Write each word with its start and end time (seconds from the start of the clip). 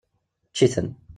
Ečč-iten! 0.51 0.87